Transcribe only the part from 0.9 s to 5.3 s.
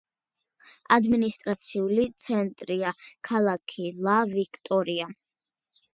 ადმინისტრაციული ცენტრია ქალაქი ლა-ვიქტორია.